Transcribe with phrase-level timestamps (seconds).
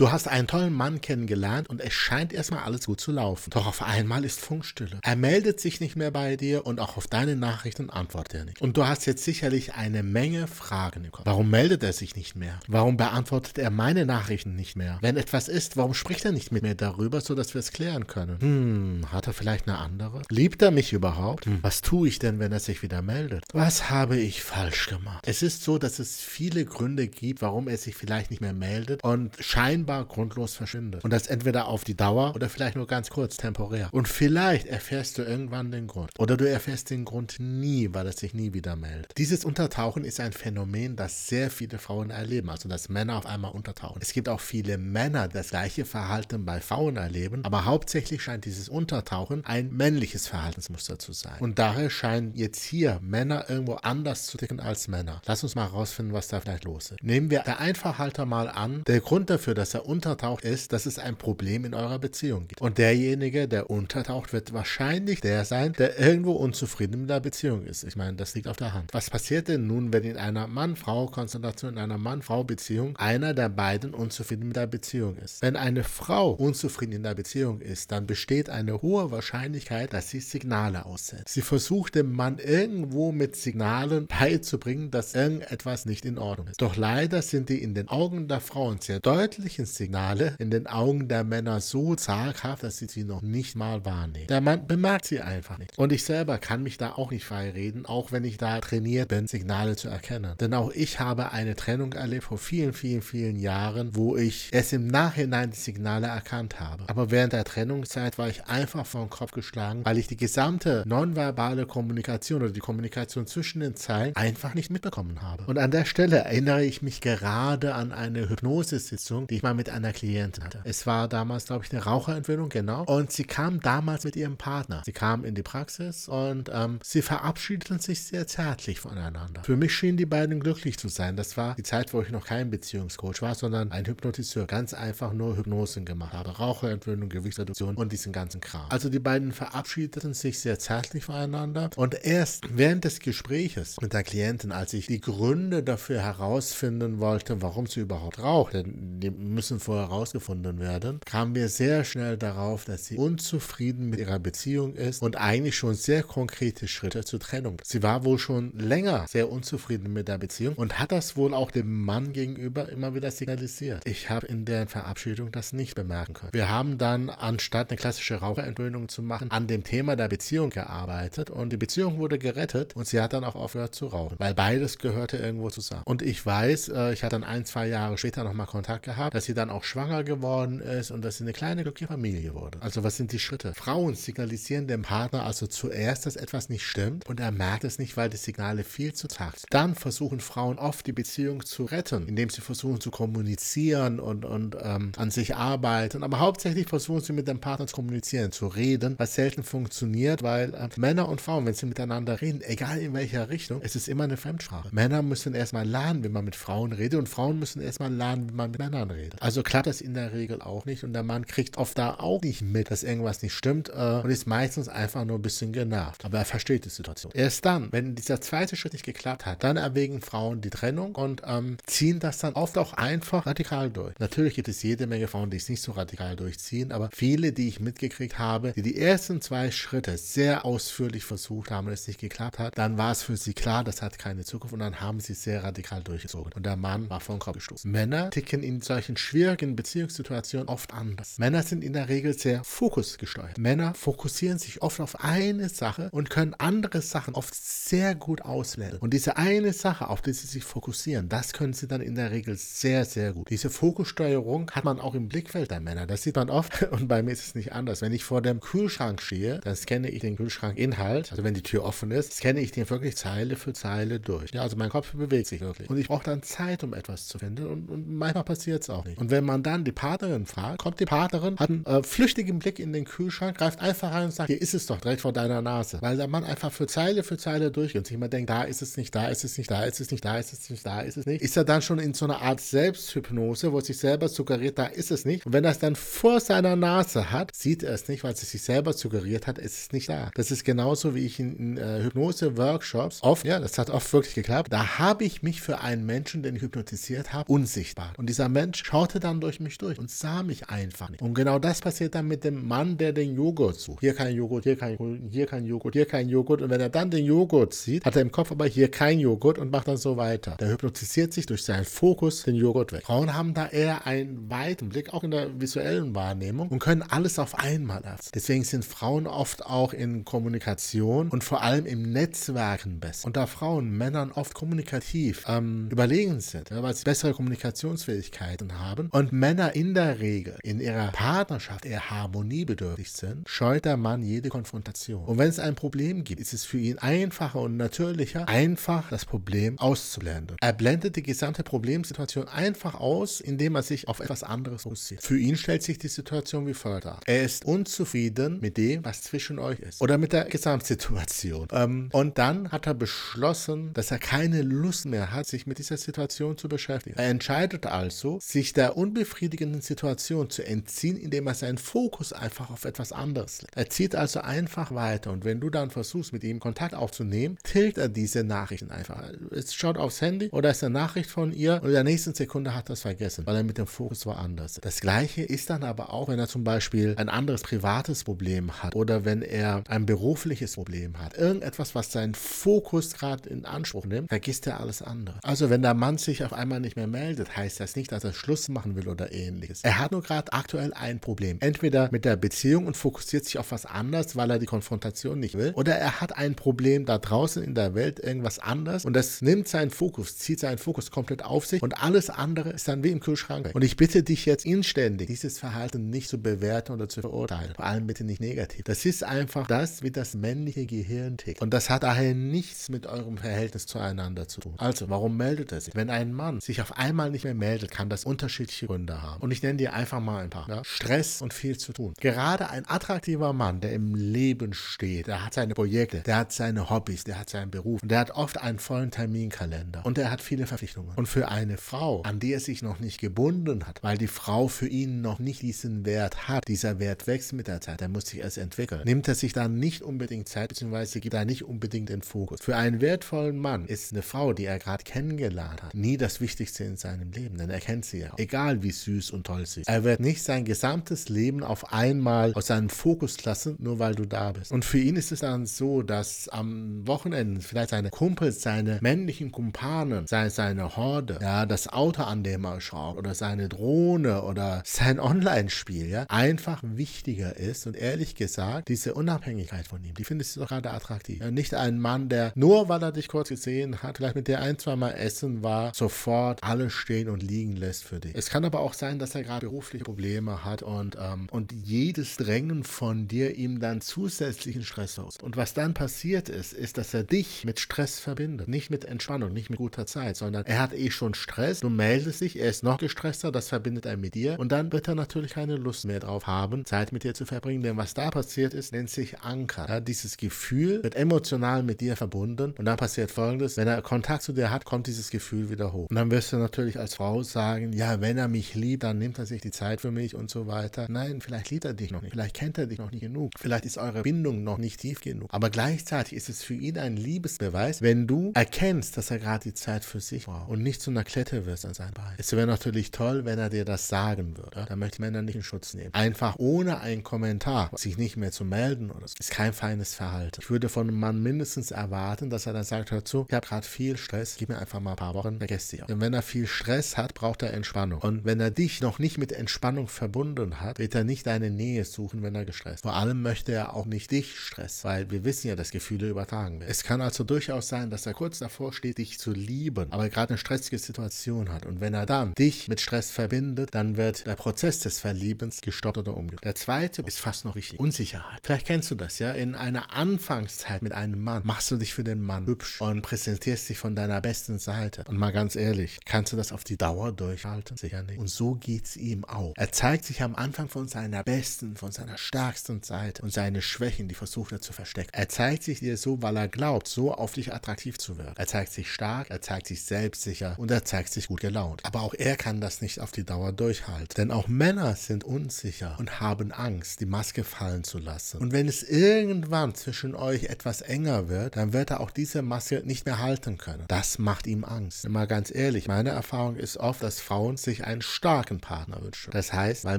[0.00, 3.50] Du hast einen tollen Mann kennengelernt und es scheint erstmal alles gut zu laufen.
[3.50, 4.98] Doch auf einmal ist Funkstille.
[5.02, 8.62] Er meldet sich nicht mehr bei dir und auch auf deine Nachrichten antwortet er nicht.
[8.62, 11.26] Und du hast jetzt sicherlich eine Menge Fragen im Kopf.
[11.26, 12.58] Warum meldet er sich nicht mehr?
[12.66, 14.96] Warum beantwortet er meine Nachrichten nicht mehr?
[15.02, 18.40] Wenn etwas ist, warum spricht er nicht mit mir darüber, sodass wir es klären können?
[18.40, 20.22] Hm, hat er vielleicht eine andere?
[20.30, 21.44] Liebt er mich überhaupt?
[21.44, 23.44] Hm, was tue ich denn, wenn er sich wieder meldet?
[23.52, 25.22] Was habe ich falsch gemacht?
[25.26, 29.04] Es ist so, dass es viele Gründe gibt, warum er sich vielleicht nicht mehr meldet
[29.04, 31.04] und scheinbar grundlos verschwindet.
[31.04, 33.88] Und das entweder auf die Dauer oder vielleicht nur ganz kurz, temporär.
[33.92, 36.10] Und vielleicht erfährst du irgendwann den Grund.
[36.18, 39.12] Oder du erfährst den Grund nie, weil er sich nie wieder meldet.
[39.18, 42.50] Dieses Untertauchen ist ein Phänomen, das sehr viele Frauen erleben.
[42.50, 44.00] Also, dass Männer auf einmal untertauchen.
[44.02, 47.44] Es gibt auch viele Männer, die das gleiche Verhalten bei Frauen erleben.
[47.44, 51.40] Aber hauptsächlich scheint dieses Untertauchen ein männliches Verhaltensmuster zu sein.
[51.40, 55.22] Und daher scheinen jetzt hier Männer irgendwo anders zu ticken als Männer.
[55.26, 57.02] Lass uns mal herausfinden, was da vielleicht los ist.
[57.02, 58.82] Nehmen wir der Einfachhalter mal an.
[58.86, 62.60] Der Grund dafür, dass er untertaucht, ist, dass es ein Problem in eurer Beziehung gibt.
[62.60, 67.84] Und derjenige, der untertaucht, wird wahrscheinlich der sein, der irgendwo unzufrieden mit der Beziehung ist.
[67.84, 68.92] Ich meine, das liegt auf der Hand.
[68.92, 74.48] Was passiert denn nun, wenn in einer Mann-Frau-Konstellation, in einer Mann-Frau-Beziehung einer der beiden unzufrieden
[74.48, 75.42] mit der Beziehung ist?
[75.42, 80.20] Wenn eine Frau unzufrieden in der Beziehung ist, dann besteht eine hohe Wahrscheinlichkeit, dass sie
[80.20, 81.28] Signale aussetzt.
[81.34, 86.60] Sie versucht dem Mann irgendwo mit Signalen beizubringen, dass irgendetwas nicht in Ordnung ist.
[86.60, 91.08] Doch leider sind die in den Augen der Frauen sehr deutlichen Signale in den Augen
[91.08, 94.26] der Männer so zaghaft, dass sie sie noch nicht mal wahrnehmen.
[94.28, 95.76] Der Mann bemerkt sie einfach nicht.
[95.78, 99.08] Und ich selber kann mich da auch nicht frei reden, auch wenn ich da trainiert
[99.08, 100.34] bin, Signale zu erkennen.
[100.40, 104.72] Denn auch ich habe eine Trennung erlebt vor vielen, vielen, vielen Jahren, wo ich es
[104.72, 106.84] im Nachhinein die Signale erkannt habe.
[106.88, 111.66] Aber während der Trennungszeit war ich einfach den Kopf geschlagen, weil ich die gesamte nonverbale
[111.66, 115.44] Kommunikation oder die Kommunikation zwischen den Zeilen einfach nicht mitbekommen habe.
[115.44, 119.70] Und an der Stelle erinnere ich mich gerade an eine Hypnosesitzung, die ich mal mit
[119.70, 120.60] einer Klientin hatte.
[120.64, 122.84] Es war damals, glaube ich, eine Raucherentwöhnung, genau.
[122.84, 124.82] Und sie kam damals mit ihrem Partner.
[124.84, 129.42] Sie kam in die Praxis und ähm, sie verabschiedeten sich sehr zärtlich voneinander.
[129.42, 131.16] Für mich schienen die beiden glücklich zu sein.
[131.16, 134.46] Das war die Zeit, wo ich noch kein Beziehungscoach war, sondern ein Hypnotiseur.
[134.46, 136.30] Ganz einfach nur Hypnosen gemacht habe.
[136.30, 138.66] Raucherentwöhnung, Gewichtsreduktion und diesen ganzen Kram.
[138.70, 141.70] Also die beiden verabschiedeten sich sehr zärtlich voneinander.
[141.76, 147.42] Und erst während des Gespräches mit der Klientin, als ich die Gründe dafür herausfinden wollte,
[147.42, 152.66] warum sie überhaupt raucht, denn die müssen vorher herausgefunden werden, kamen wir sehr schnell darauf,
[152.66, 157.56] dass sie unzufrieden mit ihrer Beziehung ist und eigentlich schon sehr konkrete Schritte zur Trennung.
[157.64, 161.50] Sie war wohl schon länger sehr unzufrieden mit der Beziehung und hat das wohl auch
[161.50, 163.80] dem Mann gegenüber immer wieder signalisiert.
[163.86, 166.34] Ich habe in deren Verabschiedung das nicht bemerken können.
[166.34, 171.30] Wir haben dann, anstatt eine klassische Raucherentwöhnung zu machen, an dem Thema der Beziehung gearbeitet
[171.30, 174.76] und die Beziehung wurde gerettet und sie hat dann auch aufgehört zu rauchen, weil beides
[174.76, 175.84] gehörte irgendwo zusammen.
[175.86, 179.24] Und ich weiß, äh, ich hatte dann ein, zwei Jahre später nochmal Kontakt gehabt, dass
[179.24, 182.60] sie dann auch schwanger geworden ist und dass sie eine kleine glückliche Familie wurde.
[182.62, 183.54] Also was sind die Schritte?
[183.54, 187.96] Frauen signalisieren dem Partner also zuerst, dass etwas nicht stimmt und er merkt es nicht,
[187.96, 189.44] weil die Signale viel zu tagt.
[189.50, 194.56] Dann versuchen Frauen oft die Beziehung zu retten, indem sie versuchen zu kommunizieren und, und
[194.60, 196.02] ähm, an sich arbeiten.
[196.02, 200.54] Aber hauptsächlich versuchen sie mit dem Partner zu kommunizieren, zu reden, was selten funktioniert, weil
[200.54, 204.04] äh, Männer und Frauen, wenn sie miteinander reden, egal in welcher Richtung, es ist immer
[204.04, 204.68] eine Fremdsprache.
[204.72, 208.34] Männer müssen erstmal lernen, wie man mit Frauen redet und Frauen müssen erstmal lernen, wie
[208.34, 209.19] man mit Männern redet.
[209.20, 212.22] Also klappt das in der Regel auch nicht und der Mann kriegt oft da auch
[212.22, 216.06] nicht mit, dass irgendwas nicht stimmt äh, und ist meistens einfach nur ein bisschen genervt.
[216.06, 217.12] Aber er versteht die Situation.
[217.14, 221.22] Erst dann, wenn dieser zweite Schritt nicht geklappt hat, dann erwägen Frauen die Trennung und
[221.26, 223.94] ähm, ziehen das dann oft auch einfach radikal durch.
[223.98, 227.48] Natürlich gibt es jede Menge Frauen, die es nicht so radikal durchziehen, aber viele, die
[227.48, 232.00] ich mitgekriegt habe, die die ersten zwei Schritte sehr ausführlich versucht haben und es nicht
[232.00, 235.00] geklappt hat, dann war es für sie klar, das hat keine Zukunft und dann haben
[235.00, 236.32] sie sehr radikal durchgezogen.
[236.32, 237.70] Und der Mann war vom Kopf gestoßen.
[237.70, 241.18] Männer ticken in solchen schwierigen Beziehungssituationen oft anders.
[241.18, 243.38] Männer sind in der Regel sehr fokusgesteuert.
[243.38, 248.76] Männer fokussieren sich oft auf eine Sache und können andere Sachen oft sehr gut auswählen.
[248.78, 252.12] Und diese eine Sache, auf die sie sich fokussieren, das können sie dann in der
[252.12, 253.30] Regel sehr, sehr gut.
[253.30, 255.88] Diese Fokussteuerung hat man auch im Blickfeld der Männer.
[255.88, 257.82] Das sieht man oft und bei mir ist es nicht anders.
[257.82, 261.64] Wenn ich vor dem Kühlschrank stehe, dann scanne ich den Kühlschrankinhalt, also wenn die Tür
[261.64, 264.30] offen ist, scanne ich den wirklich Zeile für Zeile durch.
[264.30, 265.68] Ja, also mein Kopf bewegt sich wirklich.
[265.68, 268.84] Und ich brauche dann Zeit, um etwas zu finden und, und manchmal passiert es auch
[268.84, 268.99] nicht.
[269.00, 272.58] Und wenn man dann die Partnerin fragt, kommt die Partnerin, hat einen äh, flüchtigen Blick
[272.58, 275.40] in den Kühlschrank, greift einfach rein und sagt, hier ist es doch direkt vor deiner
[275.40, 275.78] Nase.
[275.80, 278.60] Weil der Mann einfach für Zeile für Zeile durchgeht und sich immer denkt, da ist
[278.60, 280.80] es nicht, da ist es nicht, da ist es nicht, da ist es nicht, da
[280.82, 281.22] ist es nicht.
[281.22, 284.66] Ist er dann schon in so einer Art Selbsthypnose, wo er sich selber suggeriert, da
[284.66, 285.24] ist es nicht.
[285.24, 288.20] Und wenn er es dann vor seiner Nase hat, sieht er es nicht, weil es
[288.20, 290.10] sich selber suggeriert hat, ist es nicht da.
[290.14, 294.14] Das ist genauso wie ich in, in äh, Hypnose-Workshops oft, ja, das hat oft wirklich
[294.14, 297.94] geklappt, da habe ich mich für einen Menschen, den ich hypnotisiert habe, unsichtbar.
[297.96, 301.00] Und dieser Mensch schaut schaute dann durch mich durch und sah mich einfach nicht.
[301.00, 303.80] Und genau das passiert dann mit dem Mann, der den Joghurt sucht.
[303.80, 306.42] Hier kein Joghurt, hier kein Joghurt, hier kein Joghurt, hier kein Joghurt.
[306.42, 309.38] Und wenn er dann den Joghurt sieht, hat er im Kopf aber hier kein Joghurt
[309.38, 310.36] und macht dann so weiter.
[310.40, 312.82] Der hypnotisiert sich durch seinen Fokus den Joghurt weg.
[312.84, 317.18] Frauen haben da eher einen weiten Blick, auch in der visuellen Wahrnehmung und können alles
[317.18, 318.10] auf einmal erfassen.
[318.14, 323.06] Deswegen sind Frauen oft auch in Kommunikation und vor allem im Netzwerken besser.
[323.06, 328.69] Und da Frauen Männern oft kommunikativ ähm, überlegen sind, ja, weil sie bessere Kommunikationsfähigkeiten haben
[328.90, 334.28] und Männer in der Regel in ihrer Partnerschaft eher harmoniebedürftig sind, scheut der Mann jede
[334.28, 335.04] Konfrontation.
[335.04, 339.04] Und wenn es ein Problem gibt, ist es für ihn einfacher und natürlicher, einfach das
[339.04, 340.36] Problem auszublenden.
[340.40, 345.02] Er blendet die gesamte Problemsituation einfach aus, indem er sich auf etwas anderes fokussiert.
[345.02, 347.00] Für ihn stellt sich die Situation wie folgt dar.
[347.06, 349.80] Er ist unzufrieden mit dem, was zwischen euch ist.
[349.80, 351.48] Oder mit der Gesamtsituation.
[351.52, 355.76] Ähm, und dann hat er beschlossen, dass er keine Lust mehr hat, sich mit dieser
[355.76, 356.98] Situation zu beschäftigen.
[356.98, 362.64] Er entscheidet also, sich der unbefriedigenden Situation zu entziehen, indem er seinen Fokus einfach auf
[362.64, 363.56] etwas anderes legt.
[363.56, 365.10] Er zieht also einfach weiter.
[365.12, 369.02] Und wenn du dann versuchst, mit ihm Kontakt aufzunehmen, tilgt er diese Nachrichten einfach.
[369.30, 372.54] Es schaut aufs Handy oder ist eine Nachricht von ihr und in der nächsten Sekunde
[372.54, 374.64] hat er es vergessen, weil er mit dem Fokus woanders ist.
[374.64, 378.74] Das gleiche ist dann aber auch, wenn er zum Beispiel ein anderes privates Problem hat
[378.74, 381.16] oder wenn er ein berufliches Problem hat.
[381.16, 385.18] Irgendetwas, was seinen Fokus gerade in Anspruch nimmt, vergisst er alles andere.
[385.22, 388.12] Also wenn der Mann sich auf einmal nicht mehr meldet, heißt das nicht, dass er
[388.12, 389.62] Schluss machen will oder ähnliches.
[389.62, 391.38] Er hat nur gerade aktuell ein Problem.
[391.40, 395.36] Entweder mit der Beziehung und fokussiert sich auf was anderes, weil er die Konfrontation nicht
[395.36, 399.22] will, oder er hat ein Problem da draußen in der Welt, irgendwas anderes und das
[399.22, 402.90] nimmt seinen Fokus, zieht seinen Fokus komplett auf sich und alles andere ist dann wie
[402.90, 403.50] im Kühlschrank.
[403.54, 407.54] Und ich bitte dich jetzt inständig, dieses Verhalten nicht zu bewerten oder zu verurteilen.
[407.54, 408.64] Vor allem bitte nicht negativ.
[408.64, 411.40] Das ist einfach das, wie das männliche Gehirn tickt.
[411.40, 414.54] Und das hat daher nichts mit eurem Verhältnis zueinander zu tun.
[414.58, 415.74] Also, warum meldet er sich?
[415.74, 418.04] Wenn ein Mann sich auf einmal nicht mehr meldet, kann das
[418.40, 419.22] unterschiedliche Gründe haben.
[419.22, 420.48] Und ich nenne dir einfach mal ein paar.
[420.48, 420.64] Ja?
[420.64, 421.94] Stress und viel zu tun.
[422.00, 426.70] Gerade ein attraktiver Mann, der im Leben steht, der hat seine Projekte, der hat seine
[426.70, 430.20] Hobbys, der hat seinen Beruf und der hat oft einen vollen Terminkalender und er hat
[430.20, 430.92] viele Verpflichtungen.
[430.96, 434.48] Und für eine Frau, an die er sich noch nicht gebunden hat, weil die Frau
[434.48, 438.06] für ihn noch nicht diesen Wert hat, dieser Wert wächst mit der Zeit, der muss
[438.06, 441.88] sich erst entwickeln, nimmt er sich dann nicht unbedingt Zeit, beziehungsweise gibt er nicht unbedingt
[441.88, 442.40] den Fokus.
[442.40, 446.64] Für einen wertvollen Mann ist eine Frau, die er gerade kennengelernt hat, nie das Wichtigste
[446.64, 448.12] in seinem Leben, denn er kennt sie ja.
[448.30, 449.68] Egal wie süß und toll sie ist.
[449.68, 454.04] Er wird nicht sein gesamtes Leben auf einmal aus seinem Fokus lassen, nur weil du
[454.04, 454.52] da bist.
[454.52, 459.32] Und für ihn ist es dann so, dass am Wochenende vielleicht seine Kumpels, seine männlichen
[459.32, 464.62] Kumpanen, sei seine Horde, ja, das Auto, an dem er schraubt, oder seine Drohne oder
[464.64, 467.66] sein Online-Spiel, ja, einfach wichtiger ist.
[467.66, 471.18] Und ehrlich gesagt, diese Unabhängigkeit von ihm, die findest du doch gerade attraktiv.
[471.18, 474.40] Ja, nicht ein Mann, der nur weil er dich kurz gesehen hat, vielleicht mit dir
[474.40, 478.19] ein, zwei Mal essen war, sofort alles stehen und liegen lässt für dich.
[478.20, 482.18] Es kann aber auch sein, dass er gerade berufliche Probleme hat und, ähm, und jedes
[482.18, 485.16] Drängen von dir ihm dann zusätzlichen Stress aus.
[485.22, 488.46] Und was dann passiert ist, ist, dass er dich mit Stress verbindet.
[488.46, 492.20] Nicht mit Entspannung, nicht mit guter Zeit, sondern er hat eh schon Stress, du meldest
[492.20, 495.32] dich, er ist noch gestresster, das verbindet er mit dir und dann wird er natürlich
[495.32, 498.74] keine Lust mehr drauf haben, Zeit mit dir zu verbringen, denn was da passiert ist,
[498.74, 499.66] nennt sich Anker.
[499.66, 504.24] Ja, dieses Gefühl wird emotional mit dir verbunden und dann passiert folgendes, wenn er Kontakt
[504.24, 505.86] zu dir hat, kommt dieses Gefühl wieder hoch.
[505.88, 509.18] Und dann wirst du natürlich als Frau sagen, ja, wenn er mich liebt, dann nimmt
[509.18, 510.86] er sich die Zeit für mich und so weiter.
[510.88, 513.64] Nein, vielleicht liebt er dich noch nicht, vielleicht kennt er dich noch nicht genug, vielleicht
[513.64, 515.28] ist eure Bindung noch nicht tief genug.
[515.32, 519.54] Aber gleichzeitig ist es für ihn ein Liebesbeweis, wenn du erkennst, dass er gerade die
[519.54, 522.14] Zeit für sich braucht und nicht zu einer Klette wirst an sein Bein.
[522.18, 524.64] Es wäre natürlich toll, wenn er dir das sagen würde.
[524.68, 525.92] Da möchte Männer nicht in Schutz nehmen.
[525.94, 530.40] Einfach ohne einen Kommentar sich nicht mehr zu melden oder so, ist kein feines Verhalten.
[530.40, 533.46] Ich würde von einem Mann mindestens erwarten, dass er dann sagt, hör zu, ich habe
[533.46, 535.82] gerade viel Stress, gib mir einfach mal ein paar Wochen, vergesst dich.
[535.88, 537.99] Und wenn er viel Stress hat, braucht er Entspannung.
[538.00, 541.84] Und wenn er dich noch nicht mit Entspannung verbunden hat, wird er nicht deine Nähe
[541.84, 542.82] suchen, wenn er gestresst.
[542.82, 546.60] Vor allem möchte er auch nicht dich stressen, weil wir wissen ja, dass Gefühle übertragen
[546.60, 546.70] werden.
[546.70, 550.30] Es kann also durchaus sein, dass er kurz davor steht, dich zu lieben, aber gerade
[550.30, 551.66] eine stressige Situation hat.
[551.66, 555.98] Und wenn er dann dich mit Stress verbindet, dann wird der Prozess des Verliebens gestoppt
[555.98, 556.44] oder umgekehrt.
[556.44, 557.78] Der zweite ist fast noch richtig.
[557.78, 558.40] Unsicherheit.
[558.42, 559.32] Vielleicht kennst du das, ja?
[559.32, 563.68] In einer Anfangszeit mit einem Mann machst du dich für den Mann hübsch und präsentierst
[563.68, 565.04] dich von deiner besten Seite.
[565.08, 567.76] Und mal ganz ehrlich, kannst du das auf die Dauer durchhalten?
[567.80, 568.18] Sicher nicht.
[568.18, 569.54] Und so geht's ihm auch.
[569.56, 574.06] Er zeigt sich am Anfang von seiner besten, von seiner stärksten Seite und seine Schwächen,
[574.06, 575.10] die versucht er zu verstecken.
[575.12, 578.34] Er zeigt sich dir so, weil er glaubt, so auf dich attraktiv zu werden.
[578.36, 581.82] Er zeigt sich stark, er zeigt sich selbstsicher und er zeigt sich gut gelaunt.
[581.86, 584.14] Aber auch er kann das nicht auf die Dauer durchhalten.
[584.16, 588.38] Denn auch Männer sind unsicher und haben Angst, die Maske fallen zu lassen.
[588.38, 592.82] Und wenn es irgendwann zwischen euch etwas enger wird, dann wird er auch diese Maske
[592.84, 593.84] nicht mehr halten können.
[593.88, 595.08] Das macht ihm Angst.
[595.08, 599.30] Mal ganz ehrlich, meine Erfahrung ist oft, dass Frauen sich sich einen starken Partner wünschen.
[599.30, 599.98] Das heißt, weil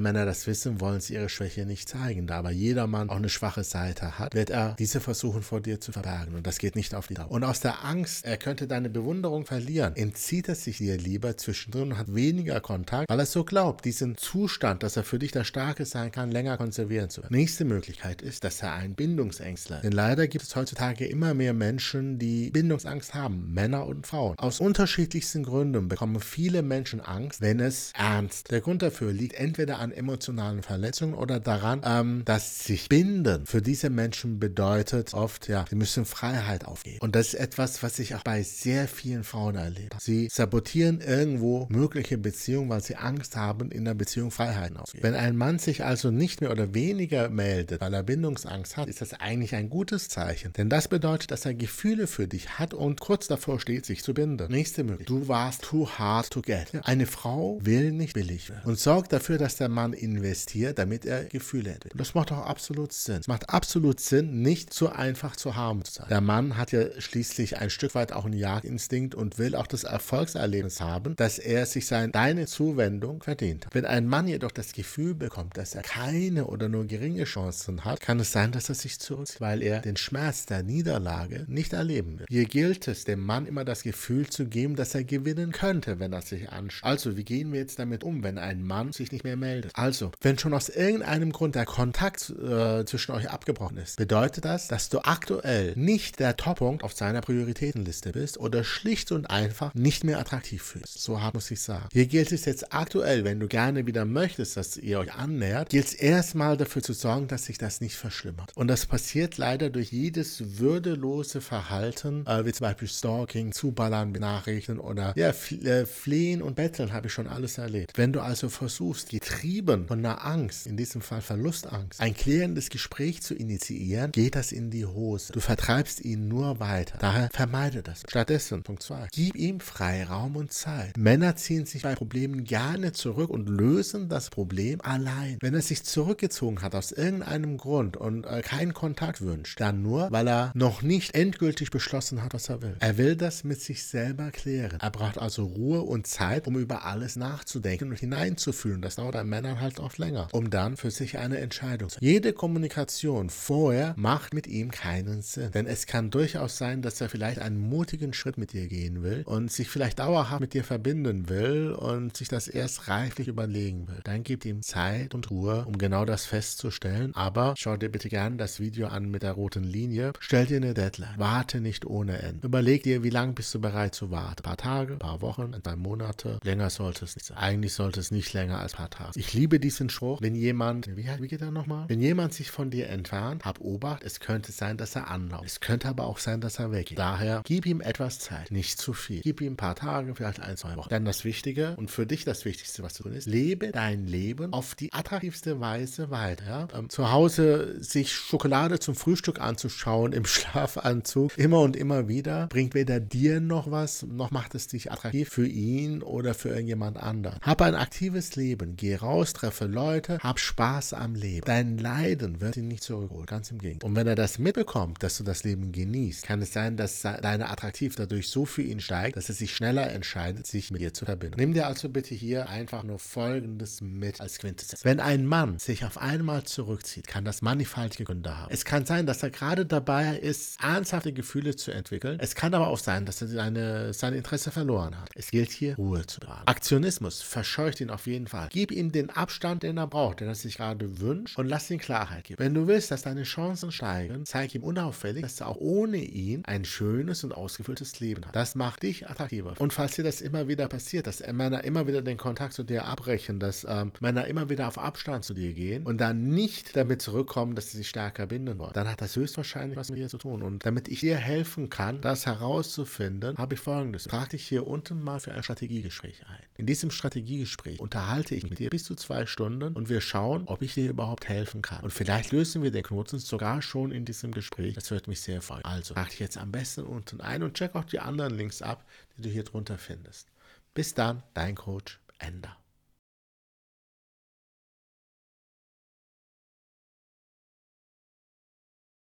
[0.00, 2.26] Männer das wissen, wollen sie ihre Schwäche nicht zeigen.
[2.26, 5.80] Da aber jeder Mann auch eine schwache Seite hat, wird er diese versuchen vor dir
[5.80, 6.34] zu verbergen.
[6.34, 7.30] Und das geht nicht auf die Dauer.
[7.30, 11.92] Und aus der Angst, er könnte deine Bewunderung verlieren, entzieht er sich dir lieber zwischendrin
[11.92, 15.44] und hat weniger Kontakt, weil er so glaubt, diesen Zustand, dass er für dich der
[15.44, 17.34] Starke sein kann, länger konservieren zu können.
[17.34, 19.84] Nächste Möglichkeit ist, dass er ein Bindungsängstler ist.
[19.84, 24.38] Denn leider gibt es heutzutage immer mehr Menschen, die Bindungsangst haben, Männer und Frauen.
[24.38, 28.50] Aus unterschiedlichsten Gründen bekommen viele Menschen Angst, wenn es ernst.
[28.50, 33.62] Der Grund dafür liegt entweder an emotionalen Verletzungen oder daran, ähm, dass sich binden für
[33.62, 36.98] diese Menschen bedeutet oft, ja, sie müssen Freiheit aufgeben.
[37.00, 39.96] Und das ist etwas, was ich auch bei sehr vielen Frauen erlebe.
[39.98, 45.04] Sie sabotieren irgendwo mögliche Beziehungen, weil sie Angst haben, in der Beziehung Freiheiten aufzugeben.
[45.04, 49.00] Wenn ein Mann sich also nicht mehr oder weniger meldet, weil er Bindungsangst hat, ist
[49.00, 50.52] das eigentlich ein gutes Zeichen.
[50.54, 54.14] Denn das bedeutet, dass er Gefühle für dich hat und kurz davor steht, sich zu
[54.14, 54.50] binden.
[54.50, 55.08] Nächste Möglichkeit.
[55.08, 56.68] Du warst too hard to get.
[56.82, 61.24] Eine Frau will nicht billig werden und sorgt dafür, dass der Mann investiert, damit er
[61.24, 61.86] Gefühle hat.
[61.94, 63.18] Das macht doch absolut Sinn.
[63.20, 66.06] Es macht absolut Sinn, nicht so einfach zu haben zu sein.
[66.08, 69.84] Der Mann hat ja schließlich ein Stück weit auch einen Jagdinstinkt und will auch das
[69.84, 73.66] Erfolgserlebnis haben, dass er sich sein, deine Zuwendung verdient.
[73.72, 78.00] Wenn ein Mann jedoch das Gefühl bekommt, dass er keine oder nur geringe Chancen hat,
[78.00, 82.18] kann es sein, dass er sich zurückzieht, weil er den Schmerz der Niederlage nicht erleben
[82.18, 82.26] will.
[82.28, 86.12] Hier gilt es, dem Mann immer das Gefühl zu geben, dass er gewinnen könnte, wenn
[86.12, 86.88] er sich anschaut.
[86.88, 89.72] Also, wie gehen wir jetzt damit um, wenn ein Mann sich nicht mehr meldet?
[89.74, 94.68] Also, wenn schon aus irgendeinem Grund der Kontakt äh, zwischen euch abgebrochen ist, bedeutet das,
[94.68, 100.04] dass du aktuell nicht der Toppunkt auf seiner Prioritätenliste bist oder schlicht und einfach nicht
[100.04, 101.02] mehr attraktiv fühlst.
[101.02, 101.88] So hart muss ich sagen.
[101.92, 105.86] Hier gilt es jetzt aktuell, wenn du gerne wieder möchtest, dass ihr euch annähert, gilt
[105.86, 108.52] es erstmal dafür zu sorgen, dass sich das nicht verschlimmert.
[108.54, 114.78] Und das passiert leider durch jedes würdelose Verhalten, äh, wie zum Beispiel Stalking, Zuballern, Benachrichten
[114.78, 117.92] oder ja, äh, Flehen und Betteln habe ich schon alles erlebt.
[117.96, 123.22] Wenn du also versuchst, getrieben von einer Angst, in diesem Fall Verlustangst, ein klärendes Gespräch
[123.22, 125.32] zu initiieren, geht das in die Hose.
[125.32, 126.98] Du vertreibst ihn nur weiter.
[126.98, 128.02] Daher vermeide das.
[128.08, 130.96] Stattdessen, Punkt 2, gib ihm Freiraum und Zeit.
[130.96, 135.38] Männer ziehen sich bei Problemen gerne zurück und lösen das Problem allein.
[135.40, 140.10] Wenn er sich zurückgezogen hat aus irgendeinem Grund und äh, keinen Kontakt wünscht, dann nur,
[140.10, 142.76] weil er noch nicht endgültig beschlossen hat, was er will.
[142.80, 144.78] Er will das mit sich selber klären.
[144.80, 148.82] Er braucht also Ruhe und Zeit, um über alles nachzudenken und hineinzufühlen.
[148.82, 152.32] Das dauert bei Männern halt oft länger, um dann für sich eine Entscheidung zu Jede
[152.32, 155.52] Kommunikation vorher macht mit ihm keinen Sinn.
[155.52, 159.22] Denn es kann durchaus sein, dass er vielleicht einen mutigen Schritt mit dir gehen will
[159.24, 164.00] und sich vielleicht dauerhaft mit dir verbinden will und sich das erst reiflich überlegen will.
[164.02, 167.14] Dann gib ihm Zeit und Ruhe, um genau das festzustellen.
[167.14, 170.12] Aber schau dir bitte gerne das Video an mit der roten Linie.
[170.18, 171.14] Stell dir eine Deadline.
[171.18, 172.46] Warte nicht ohne Ende.
[172.46, 174.40] Überleg dir, wie lange bist du bereit zu warten.
[174.40, 176.38] Ein paar Tage, ein paar Wochen, ein paar Monate.
[176.42, 177.38] Länger sollte es nicht sein.
[177.38, 179.18] Eigentlich sollte es nicht länger als ein paar Tage.
[179.18, 181.88] Ich liebe diesen Spruch, wenn jemand, wie, wie geht er nochmal?
[181.88, 185.44] Wenn jemand sich von dir entfernt, hab Obacht, es könnte sein, dass er anlauft.
[185.46, 186.98] Es könnte aber auch sein, dass er weggeht.
[186.98, 189.20] Daher gib ihm etwas Zeit, nicht zu viel.
[189.20, 190.88] Gib ihm ein paar Tage, vielleicht ein, zwei Wochen.
[190.88, 194.52] Dann das Wichtige und für dich das Wichtigste, was zu tun ist, lebe dein Leben
[194.52, 196.68] auf die attraktivste Weise weiter.
[196.74, 202.74] Ähm, zu Hause sich Schokolade zum Frühstück anzuschauen im Schlafanzug, immer und immer wieder, bringt
[202.74, 207.38] weder dir noch was, noch macht es dich attraktiv für ihn oder für irgendjemand anderen.
[207.42, 211.44] Hab ein aktives Leben, geh raus, treffe Leute, hab Spaß am Leben.
[211.44, 213.88] Dein Leiden wird ihn nicht zurückholen, ganz im Gegenteil.
[213.88, 217.50] Und wenn er das mitbekommt, dass du das Leben genießt, kann es sein, dass deine
[217.50, 221.04] Attraktiv dadurch so für ihn steigt, dass er sich schneller entscheidet, sich mit dir zu
[221.04, 221.36] verbinden.
[221.38, 224.84] Nimm dir also bitte hier einfach nur Folgendes mit als Quintessenz.
[224.84, 228.52] Wenn ein Mann sich auf einmal zurückzieht, kann das mannigfaltige Gründe haben.
[228.52, 232.18] Es kann sein, dass er gerade dabei ist, ernsthafte Gefühle zu entwickeln.
[232.20, 235.10] Es kann aber auch sein, dass er seine, sein Interesse verloren hat.
[235.14, 236.42] Es gilt hier, Ruhe zu bewahren.
[236.82, 238.48] Aktionismus verscheucht ihn auf jeden Fall.
[238.50, 241.78] Gib ihm den Abstand, den er braucht, den er sich gerade wünscht und lass ihn
[241.78, 242.42] Klarheit geben.
[242.42, 246.42] Wenn du willst, dass deine Chancen steigen, zeig ihm unauffällig, dass du auch ohne ihn
[246.44, 248.34] ein schönes und ausgefülltes Leben hast.
[248.34, 249.54] Das macht dich attraktiver.
[249.60, 252.84] Und falls dir das immer wieder passiert, dass Männer immer wieder den Kontakt zu dir
[252.84, 257.00] abbrechen, dass ähm, Männer immer wieder auf Abstand zu dir gehen und dann nicht damit
[257.00, 260.18] zurückkommen, dass sie sich stärker binden wollen, dann hat das höchstwahrscheinlich was mit dir zu
[260.18, 260.42] tun.
[260.42, 264.04] Und damit ich dir helfen kann, das herauszufinden, habe ich folgendes.
[264.04, 266.42] Trag dich hier unten mal für ein Strategiegespräch ein.
[266.56, 270.62] In diesem Strategiegespräch unterhalte ich mit dir bis zu zwei Stunden und wir schauen, ob
[270.62, 271.84] ich dir überhaupt helfen kann.
[271.84, 274.74] Und vielleicht lösen wir den Knoten sogar schon in diesem Gespräch.
[274.74, 275.64] Das würde mich sehr freuen.
[275.66, 278.86] Also trag dich jetzt am besten unten ein und check auch die anderen Links ab,
[279.16, 280.28] die du hier drunter findest.
[280.72, 282.56] Bis dann, dein Coach Ender.